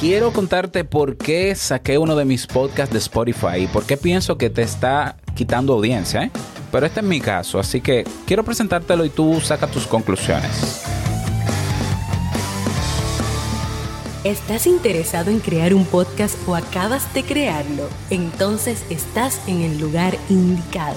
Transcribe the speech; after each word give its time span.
quiero 0.00 0.32
contarte 0.32 0.84
por 0.84 1.16
qué 1.16 1.54
saqué 1.54 1.98
uno 1.98 2.14
de 2.14 2.24
mis 2.24 2.46
podcasts 2.46 2.92
de 2.92 2.98
Spotify 2.98 3.62
y 3.62 3.66
por 3.66 3.84
qué 3.84 3.96
pienso 3.96 4.38
que 4.38 4.48
te 4.48 4.62
está 4.62 5.16
quitando 5.34 5.74
audiencia, 5.74 6.22
¿eh? 6.24 6.30
Pero 6.70 6.86
este 6.86 7.00
es 7.00 7.06
mi 7.06 7.20
caso, 7.20 7.58
así 7.58 7.80
que 7.80 8.04
quiero 8.26 8.44
presentártelo 8.44 9.04
y 9.04 9.10
tú 9.10 9.40
saca 9.40 9.66
tus 9.66 9.86
conclusiones. 9.86 10.82
¿Estás 14.24 14.66
interesado 14.66 15.30
en 15.30 15.40
crear 15.40 15.72
un 15.74 15.84
podcast 15.84 16.36
o 16.46 16.54
acabas 16.54 17.12
de 17.14 17.22
crearlo? 17.22 17.88
Entonces 18.10 18.84
estás 18.90 19.40
en 19.48 19.62
el 19.62 19.78
lugar 19.80 20.16
indicado 20.28 20.96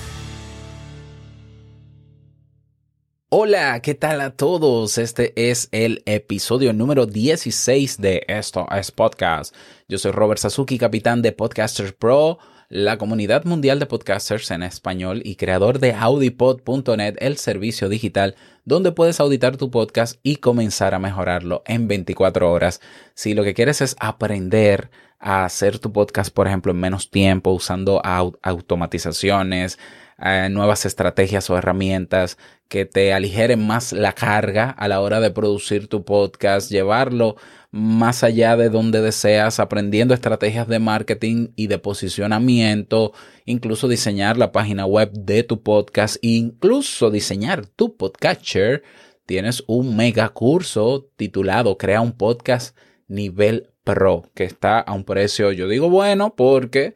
Hola, 3.33 3.81
¿qué 3.81 3.95
tal 3.95 4.19
a 4.19 4.31
todos? 4.31 4.97
Este 4.97 5.31
es 5.49 5.69
el 5.71 6.03
episodio 6.05 6.73
número 6.73 7.05
16 7.05 8.01
de 8.01 8.25
Esto 8.27 8.67
es 8.69 8.91
Podcast. 8.91 9.55
Yo 9.87 9.97
soy 9.99 10.11
Robert 10.11 10.41
Sasuki, 10.41 10.77
capitán 10.77 11.21
de 11.21 11.31
Podcasters 11.31 11.93
Pro, 11.93 12.39
la 12.67 12.97
comunidad 12.97 13.45
mundial 13.45 13.79
de 13.79 13.85
podcasters 13.85 14.51
en 14.51 14.63
español 14.63 15.21
y 15.23 15.37
creador 15.37 15.79
de 15.79 15.93
audipod.net, 15.93 17.15
el 17.19 17.37
servicio 17.37 17.87
digital 17.87 18.35
donde 18.65 18.91
puedes 18.91 19.21
auditar 19.21 19.55
tu 19.55 19.71
podcast 19.71 20.19
y 20.23 20.35
comenzar 20.35 20.93
a 20.93 20.99
mejorarlo 20.99 21.63
en 21.65 21.87
24 21.87 22.51
horas. 22.51 22.81
Si 23.13 23.33
lo 23.33 23.45
que 23.45 23.53
quieres 23.53 23.79
es 23.79 23.95
aprender 24.01 24.91
a 25.21 25.45
hacer 25.45 25.79
tu 25.79 25.93
podcast, 25.93 26.33
por 26.33 26.47
ejemplo, 26.47 26.73
en 26.73 26.81
menos 26.81 27.09
tiempo, 27.09 27.51
usando 27.51 28.01
automatizaciones, 28.03 29.79
eh, 30.23 30.49
nuevas 30.51 30.85
estrategias 30.85 31.49
o 31.49 31.57
herramientas 31.57 32.37
que 32.67 32.85
te 32.85 33.11
aligeren 33.11 33.65
más 33.65 33.91
la 33.91 34.13
carga 34.13 34.69
a 34.69 34.87
la 34.87 35.01
hora 35.01 35.19
de 35.19 35.31
producir 35.31 35.87
tu 35.87 36.05
podcast, 36.05 36.69
llevarlo 36.69 37.35
más 37.71 38.23
allá 38.23 38.55
de 38.55 38.69
donde 38.69 39.01
deseas, 39.01 39.59
aprendiendo 39.59 40.13
estrategias 40.13 40.67
de 40.67 40.79
marketing 40.79 41.49
y 41.55 41.67
de 41.67 41.79
posicionamiento, 41.79 43.13
incluso 43.45 43.87
diseñar 43.87 44.37
la 44.37 44.51
página 44.51 44.85
web 44.85 45.11
de 45.11 45.43
tu 45.43 45.63
podcast, 45.63 46.17
incluso 46.21 47.09
diseñar 47.09 47.65
tu 47.65 47.97
podcatcher. 47.97 48.83
Tienes 49.25 49.63
un 49.67 49.95
mega 49.95 50.29
curso 50.29 51.09
titulado 51.15 51.77
Crea 51.77 52.01
un 52.01 52.11
podcast 52.11 52.77
nivel 53.07 53.71
pro, 53.83 54.29
que 54.35 54.43
está 54.43 54.79
a 54.79 54.93
un 54.93 55.03
precio, 55.03 55.51
yo 55.51 55.67
digo 55.67 55.89
bueno, 55.89 56.35
porque 56.35 56.93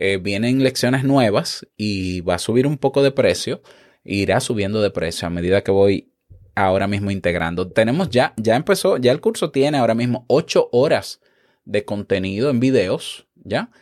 eh, 0.00 0.18
vienen 0.18 0.62
lecciones 0.62 1.02
nuevas 1.02 1.66
y 1.76 2.20
va 2.20 2.36
a 2.36 2.38
subir 2.38 2.68
un 2.68 2.78
poco 2.78 3.02
de 3.02 3.10
precio, 3.10 3.62
irá 4.04 4.38
subiendo 4.38 4.80
de 4.80 4.92
precio 4.92 5.26
a 5.26 5.30
medida 5.30 5.64
que 5.64 5.72
voy 5.72 6.12
ahora 6.54 6.86
mismo 6.86 7.10
integrando. 7.10 7.68
Tenemos 7.68 8.08
ya, 8.08 8.32
ya 8.36 8.54
empezó, 8.54 8.96
ya 8.98 9.10
el 9.10 9.20
curso 9.20 9.50
tiene 9.50 9.76
ahora 9.76 9.96
mismo 9.96 10.24
8 10.28 10.68
horas 10.70 11.20
de 11.64 11.84
contenido 11.84 12.48
en 12.48 12.60
videos, 12.60 13.26
¿ya? 13.34 13.72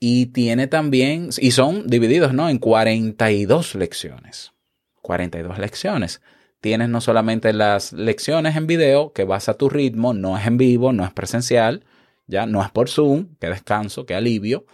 Y 0.00 0.26
tiene 0.26 0.66
también, 0.66 1.30
y 1.38 1.52
son 1.52 1.86
divididos, 1.86 2.34
¿no? 2.34 2.48
En 2.48 2.58
42 2.58 3.76
lecciones. 3.76 4.52
42 5.00 5.58
lecciones. 5.58 6.22
Tienes 6.60 6.88
no 6.88 7.00
solamente 7.00 7.52
las 7.52 7.92
lecciones 7.92 8.56
en 8.56 8.66
video, 8.66 9.12
que 9.12 9.22
vas 9.22 9.48
a 9.48 9.54
tu 9.54 9.68
ritmo, 9.68 10.12
no 10.12 10.36
es 10.36 10.44
en 10.44 10.56
vivo, 10.56 10.92
no 10.92 11.04
es 11.04 11.12
presencial, 11.12 11.84
ya 12.26 12.46
no 12.46 12.64
es 12.64 12.70
por 12.72 12.88
Zoom, 12.88 13.36
qué 13.38 13.46
descanso, 13.46 14.06
qué 14.06 14.16
alivio, 14.16 14.66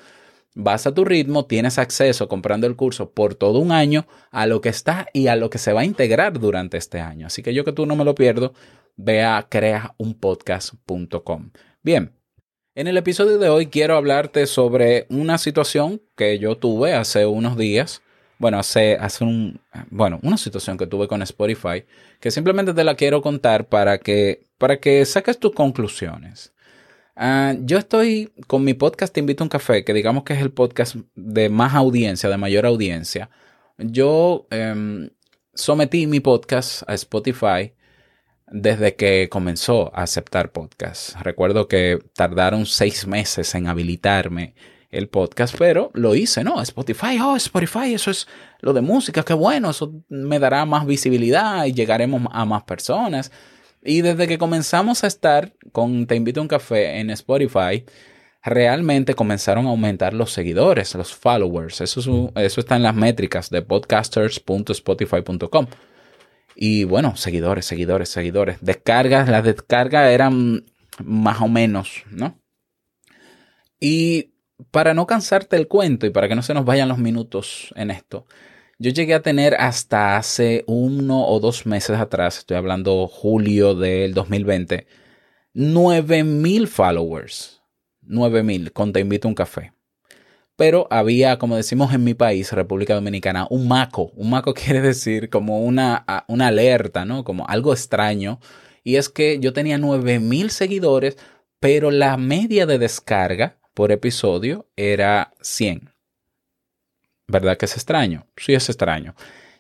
vas 0.59 0.87
a 0.89 0.93
tu 0.93 1.05
ritmo, 1.05 1.47
tienes 1.47 1.79
acceso 1.79 2.29
comprando 2.29 2.67
el 2.67 2.75
curso 2.75 3.13
por 3.13 3.37
todo 3.37 3.61
un 3.61 3.71
año 3.71 4.09
a 4.33 4.47
lo 4.47 4.61
que 4.61 4.71
está 4.71 5.07
y 5.13 5.29
a 5.29 5.37
lo 5.37 5.51
que 5.51 5.59
se 5.59 5.73
va 5.73 5.83
a 5.83 5.85
integrar 5.85 6.41
durante 6.41 6.77
este 6.77 6.99
año. 7.01 7.29
Así 7.29 7.45
que 7.45 7.55
yo 7.55 7.65
que 7.65 7.71
tú 7.73 7.87
no 7.87 7.95
me 7.95 8.05
lo 8.05 8.17
pierdo, 8.17 8.55
ve 8.97 9.23
a 9.23 9.47
creaunpodcast.com. 9.49 11.51
Bien, 11.81 12.11
en 12.75 12.89
el 12.89 12.97
episodio 12.97 13.39
de 13.39 13.49
hoy 13.49 13.69
quiero 13.69 13.97
hablarte 13.97 14.49
sobre 14.49 15.07
una 15.11 15.39
situación 15.39 16.03
que 16.17 16.41
yo 16.41 16.57
tuve 16.57 16.93
hace 16.93 17.25
unos 17.25 17.57
días. 17.57 18.03
Bueno, 18.39 18.59
hace, 18.59 18.97
hace 18.97 19.23
un, 19.23 19.61
bueno, 19.91 20.19
una 20.25 20.39
situación 20.39 20.77
que 20.77 20.89
tuve 20.89 21.07
con 21.07 21.23
Spotify, 21.23 21.85
que 22.19 22.33
simplemente 22.33 22.75
te 22.75 22.83
la 22.83 22.97
quiero 22.97 23.23
contar 23.23 23.69
para 23.69 23.99
que, 23.99 24.43
para 24.59 24.81
que 24.81 25.05
saques 25.05 25.39
tus 25.39 25.53
conclusiones. 25.53 26.53
Ah, 27.21 27.57
yo 27.59 27.79
estoy 27.79 28.33
con 28.47 28.63
mi 28.63 28.75
podcast 28.75 29.13
Te 29.13 29.19
invito 29.19 29.43
a 29.43 29.47
un 29.47 29.49
café, 29.49 29.85
que 29.85 29.93
digamos 29.93 30.23
que 30.23 30.35
es 30.35 30.41
el 30.41 30.53
podcast 30.53 30.95
de 31.17 31.49
más 31.49 31.75
audiencia, 31.75 32.29
de 32.29 32.37
mayor 32.37 32.65
audiencia. 32.65 33.29
Yo 33.77 34.47
em, 34.51 35.11
sometí 35.53 36.07
mi 36.07 36.21
podcast 36.21 36.89
a 36.89 36.95
Spotify 36.95 37.75
desde 38.47 38.95
que 38.95 39.29
comenzó 39.29 39.91
a 39.97 40.03
aceptar 40.03 40.53
podcasts. 40.53 41.17
Recuerdo 41.21 41.67
que 41.67 41.99
tardaron 42.15 42.67
seis 42.67 43.05
meses 43.05 43.53
en 43.57 43.67
habilitarme 43.67 44.55
el 44.89 45.09
podcast, 45.09 45.57
pero 45.59 45.91
lo 45.95 46.15
hice, 46.15 46.45
¿no? 46.45 46.63
Spotify, 46.63 47.19
oh, 47.21 47.35
Spotify, 47.35 47.95
eso 47.95 48.13
es 48.13 48.29
lo 48.61 48.73
de 48.73 48.81
música, 48.81 49.25
qué 49.25 49.35
bueno, 49.35 49.71
eso 49.71 49.93
me 50.09 50.39
dará 50.39 50.65
más 50.65 50.87
visibilidad 50.87 51.65
y 51.65 51.73
llegaremos 51.73 52.23
a 52.31 52.45
más 52.45 52.63
personas. 52.63 53.33
Y 53.83 54.03
desde 54.03 54.29
que 54.29 54.39
comenzamos 54.39 55.05
a 55.05 55.07
estar 55.07 55.55
con 55.73 56.07
Te 56.07 56.17
invito 56.17 56.41
a 56.41 56.43
un 56.43 56.49
café 56.49 56.99
en 56.99 57.11
Spotify, 57.11 57.85
realmente 58.43 59.15
comenzaron 59.15 59.67
a 59.67 59.71
aumentar 59.71 60.13
los 60.15 60.33
seguidores, 60.33 60.95
los 60.95 61.15
followers. 61.15 61.81
Eso, 61.81 62.33
eso 62.35 62.61
está 62.61 62.77
en 62.77 62.83
las 62.83 62.95
métricas 62.95 63.49
de 63.51 63.63
podcasters.spotify.com. 63.63 65.67
Y 66.55 66.85
bueno, 66.85 67.17
seguidores, 67.17 67.67
seguidores, 67.67 68.09
seguidores. 68.09 68.59
Descargas, 68.61 69.29
las 69.29 69.45
descargas 69.45 70.11
eran 70.11 70.65
más 71.05 71.41
o 71.41 71.49
menos, 71.49 72.05
¿no? 72.11 72.41
Y 73.79 74.33
para 74.73 74.93
no 74.93 75.07
cansarte 75.07 75.55
el 75.57 75.69
cuento 75.69 76.05
y 76.07 76.11
para 76.11 76.29
que 76.29 76.35
no 76.35 76.43
se 76.43 76.55
nos 76.55 76.65
vayan 76.65 76.89
los 76.89 76.99
minutos 76.99 77.73
en 77.77 77.93
esto, 77.93 78.27
yo 78.79 78.91
llegué 78.93 79.15
a 79.15 79.23
tener 79.23 79.55
hasta 79.57 80.17
hace 80.17 80.65
uno 80.67 81.27
o 81.27 81.41
dos 81.41 81.67
meses 81.67 81.99
atrás, 81.99 82.39
estoy 82.39 82.57
hablando 82.57 83.09
julio 83.09 83.75
del 83.75 84.15
2020, 84.15 84.87
9000 85.55 86.69
followers. 86.69 87.61
9000 88.03 88.73
con 88.73 88.93
Te 88.93 89.01
invito 89.01 89.29
a 89.29 89.31
un 89.31 89.35
café. 89.35 89.73
Pero 90.57 90.89
había, 90.91 91.39
como 91.39 91.57
decimos 91.57 91.93
en 91.93 92.05
mi 92.05 92.15
país, 92.15 92.53
República 92.53 92.95
Dominicana, 92.95 93.47
un 93.51 93.69
maco. 93.69 94.13
Un 94.15 94.31
maco 94.31 94.55
quiere 94.55 94.81
decir 94.81 95.29
como 95.29 95.61
una, 95.61 96.05
una 96.29 96.49
alerta, 96.49 97.05
¿no? 97.05 97.25
Como 97.25 97.47
algo 97.47 97.73
extraño. 97.73 98.41
Y 98.83 98.97
es 98.97 99.09
que 99.09 99.39
yo 99.41 99.53
tenía 99.53 99.79
9000 99.79 100.51
seguidores, 100.51 101.17
pero 101.61 101.91
la 101.91 102.17
media 102.17 102.67
de 102.67 102.79
descarga 102.79 103.59
por 103.75 103.93
episodio 103.93 104.69
era 104.77 105.35
100. 105.41 105.93
¿Verdad 107.29 107.59
que 107.59 107.67
es 107.67 107.75
extraño? 107.75 108.27
Sí 108.37 108.55
es 108.55 108.71
extraño. 108.71 109.15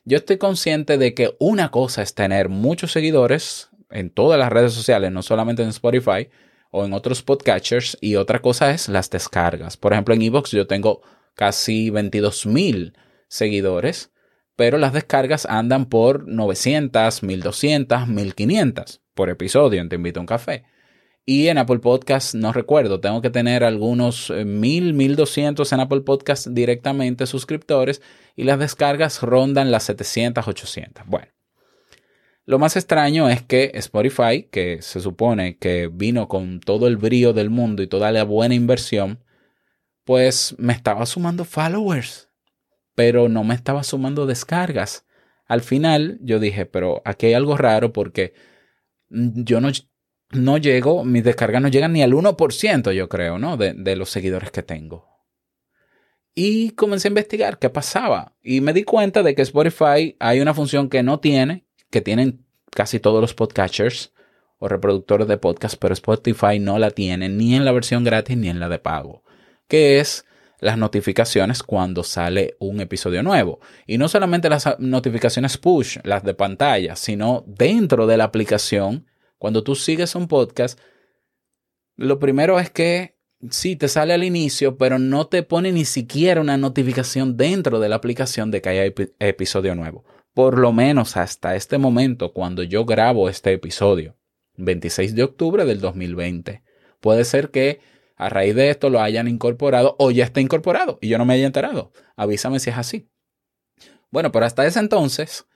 Yo 0.05 0.17
estoy 0.17 0.39
consciente 0.39 0.97
de 0.97 1.13
que 1.13 1.37
una 1.39 1.71
cosa 1.71 2.01
es 2.01 2.15
tener 2.15 2.49
muchos 2.49 2.93
seguidores 2.93 3.69
en 3.91 4.09
todas 4.09 4.39
las 4.39 4.51
redes 4.51 4.73
sociales, 4.73 5.13
no 5.13 5.23
solamente 5.23 5.63
en 5.63 5.69
Spotify 5.69 6.31
o 6.71 6.87
en 6.87 6.95
otros 6.95 7.23
podcatchers, 7.23 7.99
y 8.01 8.17
otra 8.17 8.41
cosa 8.41 8.71
es 8.71 8.89
las 8.89 9.11
descargas. 9.11 9.77
Por 9.77 9.93
ejemplo, 9.93 10.15
en 10.15 10.23
Evox 10.23 10.51
yo 10.51 10.67
tengo 10.67 11.03
casi 11.35 11.91
22 11.91 12.47
mil 12.47 12.95
seguidores, 13.29 14.13
pero 14.57 14.79
las 14.79 14.95
descargas 14.95 15.45
andan 15.45 15.87
por 15.87 16.27
900, 16.27 17.23
1200, 17.23 18.09
1500 18.09 19.03
por 19.15 19.29
episodio 19.29 19.87
Te 19.89 19.97
invito 19.97 20.21
a 20.21 20.23
un 20.23 20.27
café. 20.27 20.65
Y 21.31 21.49
en 21.49 21.59
Apple 21.59 21.81
Podcast, 21.81 22.35
no 22.35 22.55
recuerdo, 22.55 23.01
tengo 23.01 23.21
que 23.21 23.29
tener 23.29 23.63
algunos 23.63 24.31
eh, 24.31 24.47
mil, 24.47 24.95
mil 24.95 25.15
doscientos 25.15 25.75
en 25.75 25.81
Apple 25.81 26.01
Podcast 26.01 26.47
directamente 26.47 27.27
suscriptores 27.27 28.01
y 28.35 28.45
las 28.45 28.59
descargas 28.59 29.21
rondan 29.21 29.71
las 29.71 29.83
700, 29.83 30.49
800. 30.49 31.05
Bueno, 31.07 31.29
lo 32.47 32.59
más 32.59 32.77
extraño 32.77 33.29
es 33.29 33.43
que 33.43 33.73
Spotify, 33.75 34.49
que 34.51 34.81
se 34.81 35.03
supone 35.03 35.59
que 35.59 35.91
vino 35.93 36.29
con 36.29 36.61
todo 36.61 36.87
el 36.87 36.97
brío 36.97 37.35
del 37.35 37.51
mundo 37.51 37.83
y 37.83 37.89
toda 37.89 38.11
la 38.11 38.25
buena 38.25 38.55
inversión, 38.55 39.23
pues 40.05 40.55
me 40.57 40.73
estaba 40.73 41.05
sumando 41.05 41.45
followers, 41.45 42.31
pero 42.95 43.29
no 43.29 43.45
me 43.45 43.55
estaba 43.55 43.85
sumando 43.85 44.25
descargas. 44.25 45.05
Al 45.45 45.61
final 45.61 46.19
yo 46.23 46.39
dije, 46.39 46.65
pero 46.65 47.03
aquí 47.05 47.27
hay 47.27 47.35
algo 47.35 47.59
raro 47.59 47.93
porque 47.93 48.33
yo 49.11 49.61
no 49.61 49.69
no 50.31 50.59
llego, 50.59 51.05
mis 51.05 51.25
descargas 51.25 51.63
no 51.63 51.69
llegan 51.69 51.93
ni 51.93 52.03
al 52.03 52.13
1%, 52.13 52.93
yo 52.93 53.09
creo, 53.09 53.39
¿no? 53.39 53.57
De, 53.57 53.97
los 53.97 54.11
seguidores 54.11 54.51
que 54.51 54.63
tengo. 54.63 55.07
Y 56.35 56.71
comencé 56.73 57.09
a 57.09 57.11
investigar 57.11 57.59
qué 57.59 57.71
pasaba. 57.71 58.37
Y 58.43 58.61
me 58.61 58.73
di 58.73 58.85
cuenta 58.85 59.23
de 59.23 59.35
que 59.35 59.43
Spotify 59.43 60.17
hay 60.21 60.41
una 60.41 60.55
función 60.55 60.89
que 60.89 61.03
no 61.03 61.19
tiene, 61.19 61.67
que 61.91 62.01
tienen 62.01 62.45
casi 62.71 63.01
todos 63.01 63.21
los 63.21 63.35
podcatchers 63.35 64.13
o 64.59 64.69
reproductores 64.69 65.27
de 65.27 65.39
podcast, 65.39 65.77
pero 65.81 65.95
Spotify 65.95 66.59
no 66.61 66.79
la 66.79 66.91
tiene 66.91 67.29
ni 67.29 67.55
en 67.55 67.65
la 67.65 67.73
versión 67.73 68.05
gratis 68.05 68.37
ni 68.37 68.49
en 68.49 68.61
la 68.61 68.69
de 68.69 68.79
pago, 68.79 69.25
que 69.67 69.99
es 69.99 70.27
las 70.61 70.77
notificaciones 70.77 71.63
cuando 71.63 72.03
sale 72.03 72.57
un 72.59 72.81
episodio 72.81 73.23
nuevo. 73.23 73.61
Y 73.87 73.99
no 73.99 74.09
solamente 74.09 74.51
las 74.51 74.79
notificaciones 74.79 75.57
push, 75.57 75.99
las 76.05 76.25
de 76.25 76.35
pantalla, 76.35 76.97
sino 76.97 77.45
dentro 77.47 78.07
de 78.07 78.17
la 78.17 78.25
aplicación, 78.25 79.08
cuando 79.39 79.63
tú 79.63 79.75
sigues 79.75 80.15
un 80.15 80.29
podcast, 80.29 80.79
lo 81.97 82.19
primero 82.19 82.61
es 82.61 82.71
que 82.71 83.17
sí 83.51 83.77
te 83.77 83.89
sale 83.89 84.15
al 84.15 84.25
inicio, 84.25 84.77
pero 84.77 84.99
no 84.99 85.27
te 85.27 85.43
pone 85.43 85.73
ni 85.73 85.85
siquiera 85.85 86.41
una 86.41 86.57
notificación 86.57 87.37
dentro 87.37 87.81
de 87.81 87.89
la 87.89 87.97
aplicación 87.97 88.51
de 88.51 88.61
que 88.61 88.69
haya 88.69 88.93
episodio 89.19 89.75
nuevo. 89.75 90.05
Por 90.35 90.59
lo 90.59 90.73
menos 90.73 91.17
hasta 91.17 91.57
este 91.57 91.79
momento, 91.79 92.33
cuando 92.33 92.63
yo 92.63 92.85
grabo 92.85 93.29
este 93.29 93.53
episodio, 93.53 94.17
26 94.57 95.15
de 95.15 95.23
octubre 95.23 95.65
del 95.65 95.81
2020. 95.81 96.63
Puede 97.01 97.25
ser 97.25 97.51
que 97.51 97.81
a 98.17 98.29
raíz 98.29 98.55
de 98.55 98.71
esto 98.71 98.91
lo 98.91 99.01
hayan 99.01 99.29
incorporado 99.29 99.97
o 99.99 100.11
ya 100.11 100.25
esté 100.25 100.41
incorporado 100.41 100.99
y 101.01 101.09
yo 101.09 101.19
no 101.19 101.25
me 101.25 101.35
haya 101.35 101.47
enterado. 101.47 101.93
Avísame 102.17 102.61
si 102.61 102.71
es 102.71 102.77
así. 102.77 103.09
Bueno, 104.11 104.33
pero 104.33 104.47
hasta 104.47 104.67
ese 104.67 104.81
entonces, 104.81 105.47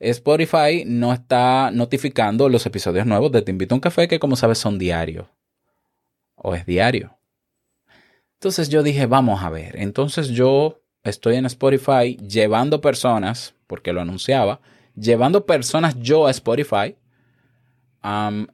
Spotify 0.00 0.84
no 0.86 1.12
está 1.12 1.70
notificando 1.72 2.48
los 2.48 2.64
episodios 2.66 3.06
nuevos 3.06 3.32
de 3.32 3.42
Te 3.42 3.50
invito 3.50 3.74
a 3.74 3.76
un 3.76 3.80
café 3.80 4.06
que 4.06 4.18
como 4.18 4.36
sabes 4.36 4.58
son 4.58 4.78
diarios. 4.78 5.26
O 6.36 6.54
es 6.54 6.64
diario. 6.66 7.18
Entonces 8.34 8.68
yo 8.68 8.84
dije, 8.84 9.06
vamos 9.06 9.42
a 9.42 9.50
ver. 9.50 9.76
Entonces 9.76 10.28
yo 10.28 10.80
estoy 11.02 11.36
en 11.36 11.46
Spotify 11.46 12.16
llevando 12.16 12.80
personas, 12.80 13.54
porque 13.66 13.92
lo 13.92 14.00
anunciaba, 14.00 14.60
llevando 14.94 15.46
personas 15.46 15.96
yo 16.00 16.28
a 16.28 16.30
Spotify. 16.30 16.96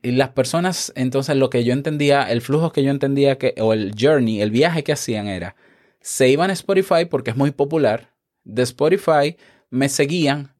y 0.02 0.12
las 0.12 0.30
personas, 0.30 0.92
entonces 0.96 1.36
lo 1.36 1.50
que 1.50 1.64
yo 1.64 1.74
entendía, 1.74 2.30
el 2.30 2.40
flujo 2.40 2.72
que 2.72 2.82
yo 2.82 2.90
entendía 2.90 3.36
que, 3.36 3.54
o 3.60 3.74
el 3.74 3.94
journey, 3.98 4.40
el 4.40 4.50
viaje 4.50 4.82
que 4.82 4.92
hacían 4.92 5.28
era, 5.28 5.54
se 6.00 6.30
iban 6.30 6.48
a 6.48 6.54
Spotify 6.54 7.04
porque 7.08 7.30
es 7.30 7.36
muy 7.36 7.50
popular, 7.50 8.14
de 8.44 8.62
Spotify 8.62 9.36
me 9.68 9.88
seguían, 9.90 10.53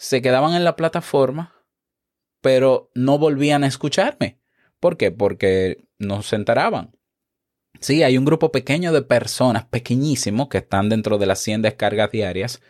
se 0.00 0.22
quedaban 0.22 0.54
en 0.54 0.64
la 0.64 0.76
plataforma, 0.76 1.54
pero 2.40 2.90
no 2.94 3.18
volvían 3.18 3.64
a 3.64 3.66
escucharme. 3.66 4.40
¿Por 4.80 4.96
qué? 4.96 5.10
Porque 5.10 5.84
no 5.98 6.22
se 6.22 6.36
enteraban. 6.36 6.96
Sí, 7.80 8.02
hay 8.02 8.16
un 8.16 8.24
grupo 8.24 8.50
pequeño 8.50 8.92
de 8.92 9.02
personas, 9.02 9.66
pequeñísimo, 9.66 10.48
que 10.48 10.56
están 10.56 10.88
dentro 10.88 11.18
de 11.18 11.26
las 11.26 11.40
100 11.40 11.60
descargas 11.60 12.10
diarias, 12.10 12.62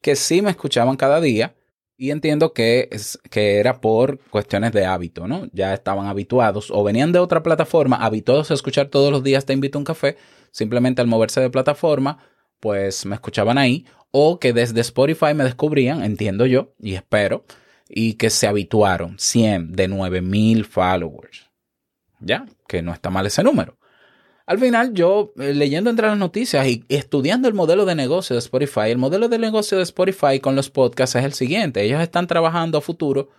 que 0.00 0.14
sí 0.14 0.42
me 0.42 0.50
escuchaban 0.50 0.96
cada 0.96 1.20
día 1.20 1.56
y 1.96 2.12
entiendo 2.12 2.52
que, 2.52 2.88
es, 2.92 3.18
que 3.32 3.58
era 3.58 3.80
por 3.80 4.20
cuestiones 4.30 4.70
de 4.70 4.86
hábito, 4.86 5.26
¿no? 5.26 5.48
Ya 5.52 5.74
estaban 5.74 6.06
habituados 6.06 6.70
o 6.70 6.84
venían 6.84 7.10
de 7.10 7.18
otra 7.18 7.42
plataforma, 7.42 7.96
habituados 7.96 8.52
a 8.52 8.54
escuchar 8.54 8.86
todos 8.90 9.10
los 9.10 9.24
días 9.24 9.44
Te 9.44 9.54
invito 9.54 9.76
a 9.76 9.80
un 9.80 9.84
café, 9.84 10.18
simplemente 10.52 11.02
al 11.02 11.08
moverse 11.08 11.40
de 11.40 11.50
plataforma, 11.50 12.18
pues 12.60 13.04
me 13.06 13.16
escuchaban 13.16 13.58
ahí, 13.58 13.86
o 14.16 14.38
que 14.38 14.52
desde 14.52 14.80
Spotify 14.80 15.34
me 15.34 15.42
descubrían, 15.42 16.04
entiendo 16.04 16.46
yo, 16.46 16.72
y 16.78 16.94
espero, 16.94 17.44
y 17.88 18.12
que 18.12 18.30
se 18.30 18.46
habituaron 18.46 19.18
100 19.18 19.72
de 19.72 19.88
9000 19.88 20.64
followers. 20.66 21.50
¿Ya? 22.20 22.46
Que 22.68 22.80
no 22.80 22.92
está 22.92 23.10
mal 23.10 23.26
ese 23.26 23.42
número. 23.42 23.76
Al 24.46 24.60
final, 24.60 24.94
yo 24.94 25.32
eh, 25.36 25.52
leyendo 25.52 25.90
entre 25.90 26.06
las 26.06 26.16
noticias 26.16 26.64
y 26.64 26.84
estudiando 26.88 27.48
el 27.48 27.54
modelo 27.54 27.86
de 27.86 27.96
negocio 27.96 28.34
de 28.36 28.38
Spotify, 28.38 28.90
el 28.90 28.98
modelo 28.98 29.28
de 29.28 29.38
negocio 29.40 29.78
de 29.78 29.82
Spotify 29.82 30.38
con 30.40 30.54
los 30.54 30.70
podcasts 30.70 31.16
es 31.16 31.24
el 31.24 31.32
siguiente. 31.32 31.82
Ellos 31.82 32.00
están 32.00 32.28
trabajando 32.28 32.78
a 32.78 32.82
futuro 32.82 33.30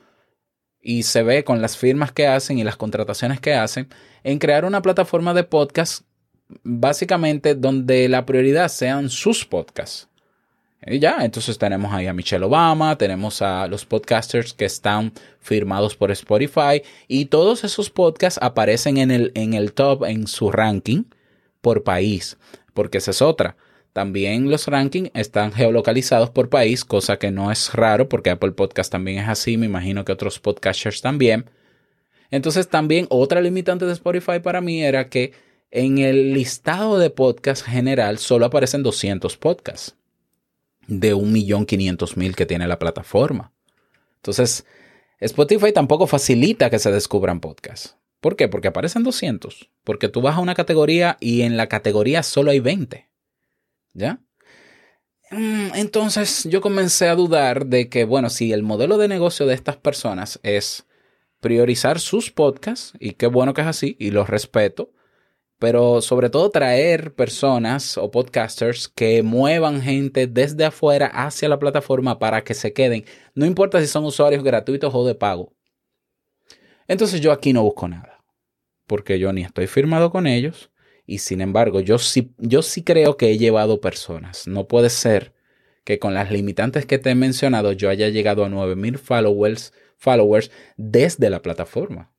y 0.82 1.04
se 1.04 1.24
ve 1.24 1.46
con 1.46 1.62
las 1.62 1.78
firmas 1.78 2.12
que 2.12 2.28
hacen 2.28 2.60
y 2.60 2.66
las 2.66 2.76
contrataciones 2.76 3.40
que 3.40 3.54
hacen 3.54 3.88
en 4.26 4.40
crear 4.40 4.66
una 4.66 4.82
plataforma 4.82 5.34
de 5.34 5.46
podcast 5.46 6.04
básicamente 6.64 7.56
donde 7.56 8.10
la 8.10 8.26
prioridad 8.26 8.68
sean 8.68 9.10
sus 9.10 9.46
podcasts. 9.46 10.10
Y 10.88 11.00
ya, 11.00 11.26
entonces 11.26 11.58
tenemos 11.58 11.92
ahí 11.92 12.06
a 12.06 12.14
Michelle 12.14 12.46
Obama, 12.46 12.96
tenemos 12.96 13.42
a 13.42 13.68
los 13.68 13.86
podcasters 13.86 14.54
que 14.54 14.66
están 14.66 15.14
firmados 15.40 15.96
por 15.96 16.12
Spotify 16.12 16.84
y 17.08 17.26
todos 17.26 17.64
esos 17.64 17.90
podcasts 17.90 18.40
aparecen 18.42 18.98
en 18.98 19.10
el, 19.10 19.32
en 19.34 19.56
el 19.56 19.74
top, 19.74 20.04
en 20.04 20.28
su 20.28 20.52
ranking 20.52 21.06
por 21.62 21.84
país, 21.84 22.38
porque 22.76 23.00
esa 23.00 23.12
es 23.12 23.24
otra. 23.24 23.58
También 23.94 24.52
los 24.52 24.68
rankings 24.68 25.10
están 25.16 25.54
geolocalizados 25.54 26.30
por 26.30 26.50
país, 26.50 26.86
cosa 26.86 27.18
que 27.18 27.32
no 27.32 27.52
es 27.52 27.74
raro 27.74 28.08
porque 28.08 28.30
Apple 28.30 28.52
Podcast 28.52 28.92
también 28.92 29.18
es 29.18 29.28
así, 29.28 29.58
me 29.58 29.66
imagino 29.66 30.06
que 30.06 30.12
otros 30.12 30.40
podcasters 30.40 31.02
también. 31.02 31.50
Entonces 32.30 32.68
también 32.68 33.08
otra 33.10 33.42
limitante 33.42 33.86
de 33.86 33.94
Spotify 33.94 34.40
para 34.40 34.62
mí 34.62 34.84
era 34.84 35.10
que 35.10 35.34
en 35.72 35.98
el 35.98 36.34
listado 36.34 37.00
de 37.00 37.10
podcast 37.10 37.66
general 37.66 38.20
solo 38.20 38.46
aparecen 38.46 38.84
200 38.84 39.36
podcasts 39.38 39.96
de 40.88 41.16
1.500.000 41.16 42.36
que 42.36 42.46
tiene 42.46 42.68
la 42.68 42.80
plataforma. 42.80 43.52
Entonces, 44.18 44.66
Spotify 45.20 45.72
tampoco 45.72 46.08
facilita 46.08 46.70
que 46.70 46.80
se 46.80 46.92
descubran 46.92 47.40
podcasts. 47.40 47.98
¿Por 48.22 48.36
qué? 48.36 48.48
Porque 48.48 48.70
aparecen 48.70 49.04
200. 49.04 49.70
Porque 49.84 50.10
tú 50.10 50.22
vas 50.22 50.36
a 50.36 50.40
una 50.40 50.56
categoría 50.56 51.18
y 51.20 51.44
en 51.44 51.58
la 51.58 51.68
categoría 51.68 52.24
solo 52.24 52.52
hay 52.52 52.60
20. 52.60 53.08
¿Ya? 53.94 54.20
Mm, 55.32 55.76
entonces 55.76 56.48
yo 56.50 56.62
comencé 56.62 57.08
a 57.08 57.16
dudar 57.16 57.68
de 57.68 57.90
que, 57.90 58.04
bueno, 58.04 58.30
si 58.30 58.54
el 58.54 58.64
modelo 58.64 58.98
de 58.98 59.08
negocio 59.08 59.46
de 59.46 59.54
estas 59.54 59.78
personas 59.78 60.40
es 60.44 60.86
priorizar 61.40 62.00
sus 62.00 62.32
podcasts, 62.32 62.94
y 63.00 63.12
qué 63.12 63.28
bueno 63.28 63.54
que 63.54 63.62
es 63.62 63.68
así, 63.68 63.96
y 64.00 64.12
los 64.12 64.30
respeto, 64.30 64.92
pero 65.60 66.02
sobre 66.02 66.30
todo 66.30 66.50
traer 66.50 67.14
personas 67.14 67.98
o 67.98 68.12
podcasters 68.12 68.88
que 68.90 69.24
muevan 69.24 69.82
gente 69.82 70.28
desde 70.28 70.66
afuera 70.66 71.08
hacia 71.08 71.50
la 71.50 71.60
plataforma 71.60 72.20
para 72.20 72.44
que 72.44 72.54
se 72.54 72.74
queden, 72.74 73.06
no 73.34 73.46
importa 73.46 73.80
si 73.80 73.88
son 73.88 74.06
usuarios 74.06 74.44
gratuitos 74.44 74.94
o 74.94 75.06
de 75.06 75.16
pago. 75.16 75.54
Entonces 76.88 77.22
yo 77.22 77.32
aquí 77.32 77.54
no 77.54 77.64
busco 77.64 77.88
nada, 77.88 78.24
porque 78.86 79.18
yo 79.18 79.34
ni 79.34 79.44
estoy 79.44 79.68
firmado 79.68 80.12
con 80.12 80.28
ellos 80.28 80.72
y 81.06 81.20
sin 81.20 81.42
embargo 81.42 81.80
yo 81.80 81.98
sí, 81.98 82.34
yo 82.38 82.62
sí 82.62 82.84
creo 82.84 83.18
que 83.18 83.32
he 83.32 83.38
llevado 83.38 83.82
personas. 83.82 84.48
No 84.48 84.68
puede 84.68 84.90
ser 84.90 85.34
que 85.84 86.00
con 86.00 86.14
las 86.14 86.32
limitantes 86.32 86.86
que 86.86 87.00
te 87.00 87.12
he 87.12 87.16
mencionado 87.16 87.72
yo 87.72 87.90
haya 87.90 88.10
llegado 88.10 88.44
a 88.44 88.50
9000 88.50 88.98
followers, 88.98 89.74
followers 89.98 90.52
desde 90.78 91.30
la 91.30 91.42
plataforma. 91.42 92.15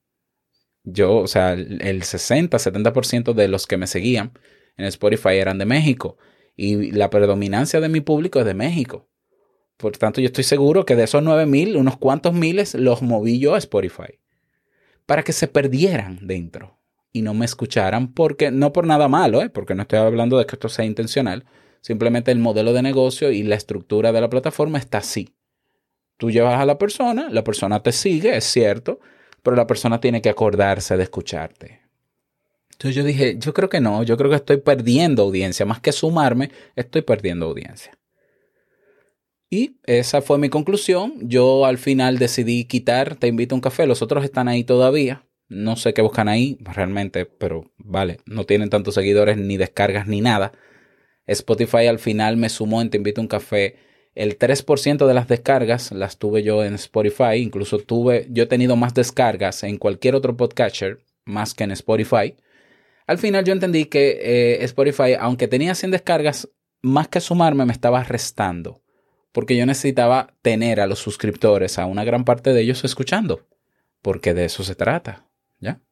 Yo, 0.89 1.17
o 1.17 1.27
sea, 1.27 1.53
el 1.53 2.03
60, 2.05 2.57
70% 2.57 3.35
de 3.35 3.49
los 3.49 3.67
que 3.67 3.77
me 3.77 3.89
seguían 3.89 4.33
en 4.77 4.85
Spotify 4.87 5.35
eran 5.35 5.59
de 5.59 5.67
México 5.67 6.17
y 6.57 6.93
la 6.93 7.11
predominancia 7.11 7.81
de 7.81 7.89
mi 7.89 8.01
público 8.01 8.39
es 8.39 8.47
de 8.47 8.55
México. 8.55 9.09
Por 9.77 9.99
tanto, 9.99 10.21
yo 10.21 10.27
estoy 10.27 10.45
seguro 10.45 10.87
que 10.87 10.97
de 10.97 11.05
esos 11.05 11.23
9000, 11.23 11.77
unos 11.77 11.97
cuantos 11.99 12.33
miles 12.33 12.75
los 12.75 13.03
moví 13.03 13.39
yo 13.39 13.55
a 13.55 13.59
Spotify 13.59 14.21
para 15.05 15.23
que 15.23 15.33
se 15.33 15.49
perdieran 15.49 16.21
dentro 16.23 16.79
y 17.13 17.23
no 17.23 17.35
me 17.35 17.45
escucharan 17.45 18.13
porque 18.13 18.51
no 18.51 18.73
por 18.73 18.87
nada 18.87 19.09
malo, 19.09 19.43
¿eh? 19.43 19.51
porque 19.51 19.75
no 19.75 19.83
estoy 19.83 19.99
hablando 19.99 20.39
de 20.39 20.47
que 20.47 20.55
esto 20.55 20.69
sea 20.69 20.85
intencional, 20.85 21.45
simplemente 21.81 22.31
el 22.31 22.39
modelo 22.39 22.73
de 22.73 22.83
negocio 22.83 23.31
y 23.33 23.43
la 23.43 23.57
estructura 23.57 24.13
de 24.13 24.21
la 24.21 24.31
plataforma 24.31 24.79
está 24.79 24.99
así. 24.99 25.35
Tú 26.17 26.31
llevas 26.31 26.61
a 26.61 26.65
la 26.65 26.79
persona, 26.79 27.29
la 27.31 27.45
persona 27.45 27.83
te 27.83 27.93
sigue, 27.93 28.37
es 28.37 28.45
cierto, 28.45 29.01
pero 29.47 29.57
la 29.57 29.69
persona 29.69 30.01
tiene 30.01 30.21
que 30.21 30.29
acordarse 30.29 30.97
de 30.97 31.05
escucharte. 31.05 31.81
Entonces 32.73 32.97
yo 32.97 33.05
dije, 33.05 33.37
yo 33.39 33.55
creo 33.55 33.69
que 33.69 33.81
no, 33.81 34.03
yo 34.03 34.17
creo 34.17 34.29
que 34.29 34.35
estoy 34.35 34.57
perdiendo 34.57 35.23
audiencia, 35.23 35.65
más 35.65 35.79
que 35.79 35.93
sumarme, 35.93 36.51
estoy 36.75 37.03
perdiendo 37.03 37.47
audiencia. 37.47 37.97
Y 39.49 39.77
esa 39.85 40.21
fue 40.21 40.39
mi 40.39 40.49
conclusión. 40.49 41.15
Yo 41.21 41.65
al 41.65 41.79
final 41.79 42.19
decidí 42.19 42.65
quitar 42.65 43.15
Te 43.15 43.29
invito 43.29 43.55
a 43.55 43.59
un 43.59 43.61
café, 43.61 43.87
los 43.87 44.03
otros 44.03 44.25
están 44.25 44.49
ahí 44.49 44.65
todavía. 44.65 45.25
No 45.49 45.77
sé 45.77 45.95
qué 45.95 46.03
buscan 46.03 46.27
ahí 46.27 46.59
realmente, 46.61 47.25
pero 47.25 47.71
vale, 47.79 48.19
no 48.27 48.47
tienen 48.47 48.69
tantos 48.69 48.95
seguidores 48.95 49.37
ni 49.37 49.57
descargas 49.57 50.09
ni 50.09 50.23
nada. 50.23 50.51
Spotify 51.29 51.87
al 51.87 52.01
final 52.01 52.37
me 52.37 52.49
sumó 52.49 52.83
en 52.83 52.91
Te 52.91 52.97
invito 52.97 53.21
a 53.21 53.23
un 53.23 53.29
café 53.29 53.77
el 54.17 54.39
3% 54.39 55.07
de 55.07 55.15
las 55.15 55.29
descargas 55.29 55.93
las 55.93 56.17
tuve 56.17 56.43
yo 56.43 56.65
en 56.65 56.75
Spotify. 56.75 57.35
Incluso 57.37 57.79
tuve, 57.79 58.27
yo 58.31 58.45
he 58.45 58.47
tenido 58.47 58.75
más 58.75 58.95
descargas 58.95 59.63
en 59.63 59.77
cualquier 59.77 60.15
otro 60.15 60.37
podcatcher 60.37 61.01
más 61.27 61.53
que 61.53 61.65
en 61.65 61.73
Spotify. 61.73 62.35
Al 63.07 63.19
final 63.19 63.45
yo 63.45 63.53
entendí 63.53 63.85
que 63.85 64.19
eh, 64.23 64.65
Spotify, 64.65 65.15
aunque 65.21 65.49
tenía 65.49 65.75
100 65.75 65.91
descargas, 65.91 66.49
más 66.81 67.09
que 67.09 67.21
sumarme 67.21 67.67
me 67.67 67.73
estaba 67.73 68.03
restando. 68.03 68.81
Porque 69.33 69.55
yo 69.55 69.67
necesitaba 69.67 70.33
tener 70.41 70.81
a 70.81 70.87
los 70.87 70.99
suscriptores, 70.99 71.79
a 71.79 71.85
una 71.85 72.03
gran 72.03 72.25
parte 72.25 72.55
de 72.55 72.63
ellos 72.63 72.85
escuchando. 72.85 73.47
Porque 74.01 74.33
de 74.33 74.47
eso 74.47 74.65
se 74.65 74.75
trata. 74.75 75.29
¿Ya? 75.61 75.83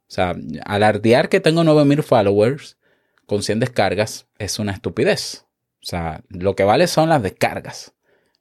O 0.00 0.12
sea, 0.12 0.36
alardear 0.66 1.30
que 1.30 1.40
tengo 1.40 1.64
9000 1.64 2.02
followers 2.02 2.76
con 3.24 3.42
100 3.42 3.60
descargas 3.60 4.26
es 4.38 4.58
una 4.58 4.72
estupidez. 4.72 5.46
O 5.82 5.86
sea, 5.86 6.22
lo 6.28 6.54
que 6.54 6.64
vale 6.64 6.86
son 6.86 7.08
las 7.08 7.22
descargas. 7.22 7.94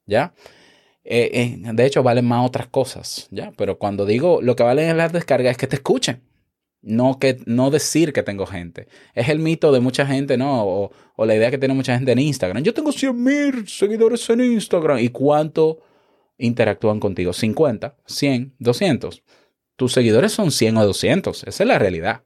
¿Ya? 0.05 0.33
Eh, 1.03 1.31
eh, 1.33 1.71
de 1.73 1.85
hecho, 1.85 2.03
valen 2.03 2.25
más 2.25 2.45
otras 2.45 2.67
cosas, 2.67 3.27
¿ya? 3.31 3.51
Pero 3.57 3.79
cuando 3.79 4.05
digo 4.05 4.41
lo 4.41 4.55
que 4.55 4.63
valen 4.63 4.95
las 4.97 5.11
descargas 5.13 5.51
es 5.51 5.57
que 5.57 5.67
te 5.67 5.77
escuchen. 5.77 6.21
No, 6.81 7.19
que, 7.19 7.39
no 7.45 7.71
decir 7.71 8.13
que 8.13 8.23
tengo 8.23 8.45
gente. 8.45 8.87
Es 9.13 9.27
el 9.27 9.39
mito 9.39 9.71
de 9.71 9.81
mucha 9.81 10.05
gente, 10.05 10.37
¿no? 10.37 10.91
O, 11.17 11.25
la 11.25 11.35
idea 11.35 11.51
que 11.51 11.57
tiene 11.57 11.73
mucha 11.73 11.95
gente 11.95 12.11
en 12.13 12.19
Instagram. 12.19 12.63
Yo 12.63 12.73
tengo 12.73 12.91
100 12.91 13.23
mil 13.23 13.67
seguidores 13.67 14.29
en 14.29 14.41
Instagram. 14.41 14.99
¿Y 14.99 15.09
cuánto 15.09 15.81
interactúan 16.37 16.99
contigo? 16.99 17.33
¿50? 17.33 17.95
¿100? 18.07 18.53
¿200? 18.59 19.21
Tus 19.75 19.93
seguidores 19.93 20.31
son 20.31 20.51
100 20.51 20.77
o 20.77 20.85
200. 20.85 21.43
Esa 21.43 21.63
es 21.63 21.67
la 21.67 21.79
realidad. 21.79 22.23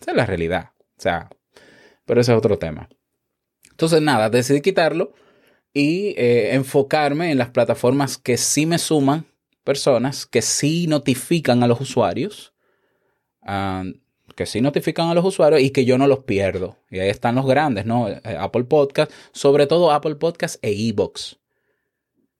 Esa 0.00 0.12
es 0.12 0.16
la 0.16 0.26
realidad. 0.26 0.70
O 0.78 1.00
sea, 1.00 1.28
pero 2.04 2.20
ese 2.20 2.32
es 2.32 2.38
otro 2.38 2.58
tema. 2.58 2.88
Entonces, 3.78 4.02
nada, 4.02 4.28
decidí 4.28 4.60
quitarlo 4.60 5.14
y 5.72 6.14
eh, 6.18 6.54
enfocarme 6.54 7.30
en 7.30 7.38
las 7.38 7.50
plataformas 7.50 8.18
que 8.18 8.36
sí 8.36 8.66
me 8.66 8.78
suman 8.78 9.26
personas, 9.64 10.26
que 10.26 10.42
sí 10.42 10.86
notifican 10.86 11.62
a 11.62 11.68
los 11.68 11.80
usuarios 11.80 12.52
Ah, 13.50 13.84
que 14.36 14.44
sí 14.44 14.60
notifican 14.60 15.08
a 15.08 15.14
los 15.14 15.24
usuarios 15.24 15.62
y 15.62 15.70
que 15.70 15.86
yo 15.86 15.96
no 15.96 16.06
los 16.06 16.24
pierdo. 16.24 16.76
Y 16.90 16.98
ahí 16.98 17.08
están 17.08 17.34
los 17.34 17.46
grandes, 17.46 17.86
¿no? 17.86 18.08
Eh, 18.08 18.20
Apple 18.38 18.64
Podcast, 18.64 19.10
sobre 19.32 19.66
todo 19.66 19.90
Apple 19.90 20.16
Podcast 20.16 20.62
e 20.62 20.70
Evox. 20.88 21.38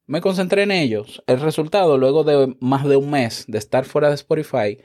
Me 0.07 0.21
concentré 0.21 0.65
en 0.65 0.71
ellos. 0.71 1.23
El 1.27 1.41
resultado, 1.41 1.97
luego 1.97 2.25
de 2.25 2.55
más 2.61 2.87
de 2.87 2.97
un 2.97 3.11
mes 3.11 3.47
de 3.49 3.57
estar 3.57 3.87
fuera 3.87 4.09
de 4.09 4.17
Spotify, 4.17 4.79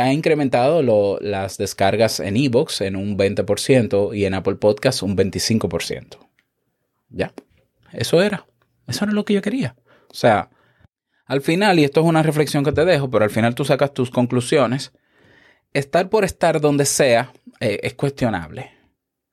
ha 0.00 0.12
incrementado 0.12 1.18
las 1.20 1.58
descargas 1.58 2.20
en 2.20 2.36
Evox 2.36 2.80
en 2.80 2.96
un 2.96 3.16
20% 3.16 4.16
y 4.16 4.24
en 4.24 4.34
Apple 4.34 4.56
Podcast 4.56 5.02
un 5.02 5.16
25%. 5.16 6.18
Ya, 7.08 7.32
eso 7.92 8.22
era. 8.22 8.46
Eso 8.86 9.04
era 9.04 9.12
lo 9.12 9.24
que 9.24 9.34
yo 9.34 9.42
quería. 9.42 9.76
O 10.08 10.14
sea, 10.14 10.50
al 11.26 11.40
final, 11.40 11.78
y 11.78 11.84
esto 11.84 12.00
es 12.00 12.06
una 12.06 12.22
reflexión 12.22 12.64
que 12.64 12.72
te 12.72 12.84
dejo, 12.84 13.10
pero 13.10 13.24
al 13.24 13.30
final 13.30 13.54
tú 13.54 13.64
sacas 13.64 13.94
tus 13.94 14.10
conclusiones 14.10 14.92
estar 15.72 16.08
por 16.08 16.24
estar 16.24 16.60
donde 16.60 16.84
sea 16.84 17.32
eh, 17.60 17.78
es 17.82 17.94
cuestionable. 17.94 18.72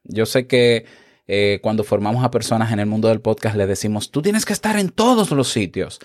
Yo 0.03 0.25
sé 0.25 0.47
que 0.47 0.86
eh, 1.27 1.59
cuando 1.62 1.83
formamos 1.83 2.24
a 2.24 2.31
personas 2.31 2.71
en 2.71 2.79
el 2.79 2.86
mundo 2.86 3.07
del 3.07 3.21
podcast 3.21 3.55
le 3.55 3.67
decimos, 3.67 4.12
tú 4.12 4.21
tienes 4.21 4.45
que 4.45 4.53
estar 4.53 4.77
en 4.77 4.89
todos 4.89 5.31
los 5.31 5.50
sitios. 5.50 6.00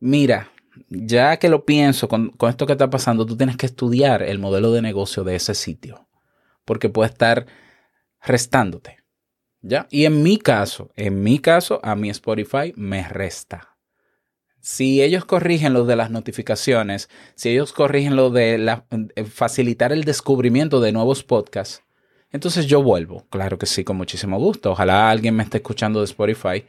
Mira, 0.00 0.50
ya 0.88 1.38
que 1.38 1.48
lo 1.48 1.64
pienso 1.64 2.08
con, 2.08 2.30
con 2.30 2.50
esto 2.50 2.66
que 2.66 2.72
está 2.72 2.90
pasando, 2.90 3.26
tú 3.26 3.36
tienes 3.36 3.56
que 3.56 3.66
estudiar 3.66 4.22
el 4.22 4.38
modelo 4.38 4.72
de 4.72 4.82
negocio 4.82 5.24
de 5.24 5.36
ese 5.36 5.54
sitio, 5.54 6.08
porque 6.64 6.88
puede 6.88 7.10
estar 7.10 7.46
restándote. 8.22 8.98
¿Ya? 9.62 9.86
Y 9.90 10.04
en 10.04 10.22
mi 10.22 10.38
caso, 10.38 10.90
en 10.94 11.22
mi 11.22 11.38
caso, 11.38 11.80
a 11.82 11.96
mi 11.96 12.10
Spotify 12.10 12.72
me 12.76 13.08
resta 13.08 13.76
si 14.66 15.00
ellos 15.00 15.24
corrigen 15.24 15.74
lo 15.74 15.84
de 15.84 15.94
las 15.94 16.10
notificaciones, 16.10 17.08
si 17.36 17.50
ellos 17.50 17.72
corrigen 17.72 18.16
lo 18.16 18.30
de 18.30 18.56
eh, 19.14 19.24
facilitar 19.24 19.92
el 19.92 20.02
descubrimiento 20.02 20.80
de 20.80 20.90
nuevos 20.90 21.22
podcasts, 21.22 21.84
entonces 22.32 22.66
yo 22.66 22.82
vuelvo. 22.82 23.28
Claro 23.30 23.58
que 23.58 23.66
sí, 23.66 23.84
con 23.84 23.96
muchísimo 23.96 24.40
gusto. 24.40 24.72
Ojalá 24.72 25.08
alguien 25.08 25.36
me 25.36 25.44
esté 25.44 25.58
escuchando 25.58 26.00
de 26.00 26.06
Spotify 26.06 26.64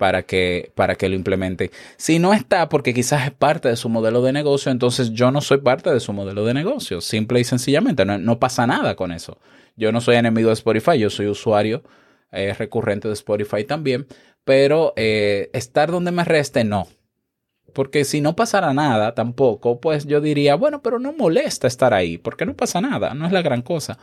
para 0.00 0.22
que, 0.22 0.72
para 0.74 0.94
que 0.94 1.10
lo 1.10 1.14
implemente. 1.14 1.70
Si 1.98 2.18
no 2.18 2.32
está, 2.32 2.70
porque 2.70 2.94
quizás 2.94 3.26
es 3.26 3.32
parte 3.32 3.68
de 3.68 3.76
su 3.76 3.90
modelo 3.90 4.22
de 4.22 4.32
negocio, 4.32 4.72
entonces 4.72 5.10
yo 5.10 5.30
no 5.30 5.42
soy 5.42 5.58
parte 5.58 5.92
de 5.92 6.00
su 6.00 6.14
modelo 6.14 6.46
de 6.46 6.54
negocio. 6.54 7.02
Simple 7.02 7.38
y 7.38 7.44
sencillamente, 7.44 8.06
no, 8.06 8.38
pasa 8.38 8.66
nada 8.66 8.96
con 8.96 9.12
eso. 9.12 9.36
Yo 9.76 9.92
no 9.92 10.00
soy 10.00 10.16
enemigo 10.16 10.48
de 10.48 10.54
Spotify, 10.54 10.98
yo 10.98 11.10
soy 11.10 11.26
usuario 11.26 11.82
eh, 12.32 12.54
recurrente 12.54 13.08
de 13.08 13.14
Spotify 13.14 13.64
también, 13.64 14.06
pero 14.42 14.94
eh, 14.96 15.50
estar 15.52 15.90
donde 15.90 16.12
me 16.12 16.24
reste, 16.24 16.64
no. 16.64 16.88
Porque 17.74 18.06
si 18.06 18.22
no 18.22 18.34
pasara 18.34 18.72
nada 18.72 19.14
tampoco, 19.14 19.82
pues 19.82 20.06
yo 20.06 20.22
diría, 20.22 20.54
bueno, 20.54 20.80
pero 20.80 20.98
no 20.98 21.12
molesta 21.12 21.66
estar 21.66 21.92
ahí, 21.92 22.16
porque 22.16 22.46
no 22.46 22.54
pasa 22.56 22.80
nada, 22.80 23.12
no 23.12 23.26
es 23.26 23.32
la 23.32 23.42
gran 23.42 23.60
cosa. 23.60 23.98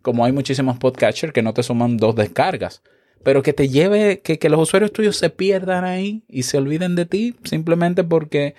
Como 0.00 0.24
hay 0.24 0.32
muchísimos 0.32 0.78
podcatchers 0.78 1.34
que 1.34 1.42
no 1.42 1.52
te 1.52 1.62
suman 1.62 1.98
dos 1.98 2.16
descargas, 2.16 2.82
pero 3.22 3.42
que 3.42 3.52
te 3.52 3.68
lleve, 3.68 4.20
que, 4.20 4.38
que 4.38 4.48
los 4.48 4.60
usuarios 4.60 4.92
tuyos 4.92 5.16
se 5.16 5.30
pierdan 5.30 5.84
ahí 5.84 6.24
y 6.28 6.44
se 6.44 6.58
olviden 6.58 6.94
de 6.94 7.06
ti 7.06 7.36
simplemente 7.44 8.04
porque 8.04 8.54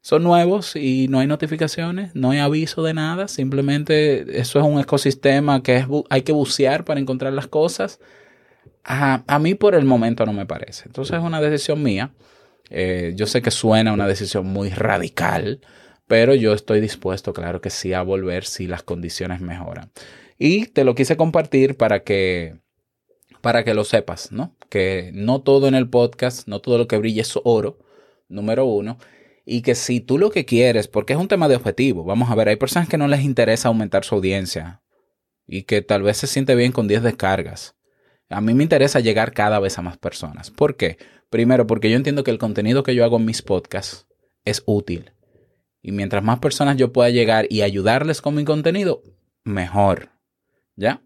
son 0.00 0.22
nuevos 0.22 0.76
y 0.76 1.08
no 1.08 1.20
hay 1.20 1.26
notificaciones, 1.26 2.14
no 2.14 2.30
hay 2.30 2.38
aviso 2.38 2.82
de 2.82 2.92
nada, 2.92 3.26
simplemente 3.26 4.38
eso 4.38 4.58
es 4.58 4.64
un 4.66 4.78
ecosistema 4.78 5.62
que 5.62 5.76
es, 5.76 5.86
hay 6.10 6.22
que 6.22 6.32
bucear 6.32 6.84
para 6.84 7.00
encontrar 7.00 7.32
las 7.32 7.46
cosas. 7.46 8.00
A, 8.84 9.24
a 9.26 9.38
mí 9.38 9.54
por 9.54 9.74
el 9.74 9.86
momento 9.86 10.26
no 10.26 10.34
me 10.34 10.44
parece. 10.44 10.84
Entonces 10.86 11.16
es 11.16 11.22
una 11.22 11.40
decisión 11.40 11.82
mía. 11.82 12.12
Eh, 12.68 13.14
yo 13.16 13.26
sé 13.26 13.40
que 13.40 13.50
suena 13.50 13.94
una 13.94 14.06
decisión 14.06 14.46
muy 14.46 14.68
radical, 14.68 15.60
pero 16.06 16.34
yo 16.34 16.52
estoy 16.52 16.80
dispuesto, 16.80 17.32
claro 17.32 17.60
que 17.60 17.70
sí, 17.70 17.94
a 17.94 18.02
volver 18.02 18.44
si 18.44 18.66
las 18.66 18.82
condiciones 18.82 19.40
mejoran. 19.40 19.90
Y 20.38 20.66
te 20.66 20.84
lo 20.84 20.94
quise 20.94 21.16
compartir 21.16 21.76
para 21.76 22.02
que, 22.02 22.58
para 23.44 23.62
que 23.62 23.74
lo 23.74 23.84
sepas, 23.84 24.32
¿no? 24.32 24.56
Que 24.70 25.10
no 25.12 25.42
todo 25.42 25.68
en 25.68 25.74
el 25.74 25.90
podcast, 25.90 26.48
no 26.48 26.60
todo 26.60 26.78
lo 26.78 26.88
que 26.88 26.96
brilla 26.96 27.20
es 27.20 27.38
oro, 27.44 27.78
número 28.26 28.64
uno. 28.64 28.96
Y 29.44 29.60
que 29.60 29.74
si 29.74 30.00
tú 30.00 30.16
lo 30.16 30.30
que 30.30 30.46
quieres, 30.46 30.88
porque 30.88 31.12
es 31.12 31.18
un 31.18 31.28
tema 31.28 31.46
de 31.46 31.56
objetivo, 31.56 32.04
vamos 32.04 32.30
a 32.30 32.34
ver, 32.36 32.48
hay 32.48 32.56
personas 32.56 32.88
que 32.88 32.96
no 32.96 33.06
les 33.06 33.20
interesa 33.20 33.68
aumentar 33.68 34.02
su 34.02 34.14
audiencia 34.14 34.80
y 35.46 35.64
que 35.64 35.82
tal 35.82 36.02
vez 36.02 36.16
se 36.16 36.26
siente 36.26 36.54
bien 36.54 36.72
con 36.72 36.88
10 36.88 37.02
descargas. 37.02 37.76
A 38.30 38.40
mí 38.40 38.54
me 38.54 38.62
interesa 38.62 39.00
llegar 39.00 39.34
cada 39.34 39.60
vez 39.60 39.78
a 39.78 39.82
más 39.82 39.98
personas. 39.98 40.50
¿Por 40.50 40.78
qué? 40.78 40.96
Primero, 41.28 41.66
porque 41.66 41.90
yo 41.90 41.96
entiendo 41.96 42.24
que 42.24 42.30
el 42.30 42.38
contenido 42.38 42.82
que 42.82 42.94
yo 42.94 43.04
hago 43.04 43.18
en 43.18 43.26
mis 43.26 43.42
podcasts 43.42 44.06
es 44.46 44.62
útil. 44.64 45.12
Y 45.82 45.92
mientras 45.92 46.24
más 46.24 46.38
personas 46.38 46.78
yo 46.78 46.94
pueda 46.94 47.10
llegar 47.10 47.46
y 47.50 47.60
ayudarles 47.60 48.22
con 48.22 48.36
mi 48.36 48.46
contenido, 48.46 49.02
mejor. 49.44 50.12
¿Ya? 50.76 51.02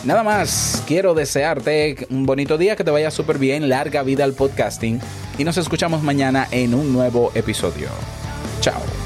Nada 0.06 0.22
más, 0.22 0.84
quiero 0.86 1.16
desearte 1.16 2.06
un 2.12 2.28
bonito 2.28 2.60
día, 2.60 2.76
que 2.76 2.84
te 2.84 2.92
vaya 2.92 3.10
súper 3.10 3.40
bien, 3.40 3.70
larga 3.70 4.04
vida 4.04 4.24
al 4.24 4.34
podcasting 4.34 5.00
y 5.38 5.44
nos 5.44 5.58
escuchamos 5.58 6.04
mañana 6.04 6.48
en 6.52 6.76
un 6.76 6.94
nuevo 6.94 7.32
episodio. 7.34 7.90
Chao. 8.62 9.05